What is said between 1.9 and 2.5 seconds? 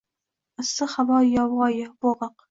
bo’g’iq